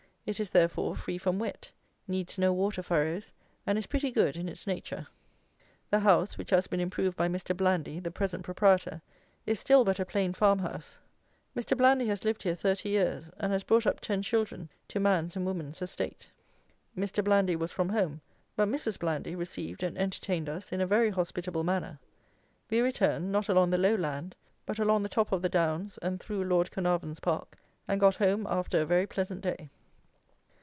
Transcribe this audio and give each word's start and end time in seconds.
It 0.23 0.39
is, 0.39 0.51
therefore, 0.51 0.95
free 0.95 1.17
from 1.17 1.39
wet; 1.39 1.71
needs 2.07 2.37
no 2.37 2.53
water 2.53 2.83
furrows; 2.83 3.33
and 3.65 3.75
is 3.75 3.87
pretty 3.87 4.11
good 4.11 4.37
in 4.37 4.47
its 4.47 4.67
nature. 4.67 5.07
The 5.89 6.01
house, 6.01 6.37
which 6.37 6.51
has 6.51 6.67
been 6.67 6.79
improved 6.79 7.17
by 7.17 7.27
Mr. 7.27 7.57
Blandy, 7.57 7.99
the 7.99 8.11
present 8.11 8.43
proprietor, 8.43 9.01
is 9.47 9.59
still 9.59 9.83
but 9.83 9.99
a 9.99 10.05
plain 10.05 10.31
farmhouse. 10.33 10.99
Mr. 11.57 11.75
Blandy 11.75 12.05
has 12.05 12.23
lived 12.23 12.43
here 12.43 12.53
thirty 12.53 12.89
years, 12.89 13.31
and 13.39 13.51
has 13.51 13.63
brought 13.63 13.87
up 13.87 13.99
ten 13.99 14.21
children 14.21 14.69
to 14.89 14.99
man's 14.99 15.35
and 15.35 15.43
woman's 15.43 15.81
estate. 15.81 16.29
Mr. 16.95 17.23
Blandy 17.23 17.55
was 17.55 17.71
from 17.71 17.89
home, 17.89 18.21
but 18.55 18.69
Mrs. 18.69 18.99
Blandy 18.99 19.35
received 19.35 19.81
and 19.81 19.97
entertained 19.97 20.47
us 20.47 20.71
in 20.71 20.79
a 20.79 20.87
very 20.87 21.09
hospitable 21.09 21.63
manner. 21.63 21.97
We 22.69 22.81
returned, 22.81 23.31
not 23.31 23.49
along 23.49 23.71
the 23.71 23.79
low 23.79 23.95
land, 23.95 24.35
but 24.67 24.77
along 24.77 25.01
the 25.01 25.09
top 25.09 25.31
of 25.31 25.41
the 25.41 25.49
downs, 25.49 25.97
and 25.97 26.19
through 26.19 26.43
Lord 26.43 26.69
Caernarvon's 26.69 27.19
park, 27.21 27.57
and 27.87 27.99
got 27.99 28.17
home 28.17 28.45
after 28.47 28.79
a 28.79 28.85
very 28.85 29.07
pleasant 29.07 29.41
day. 29.41 29.71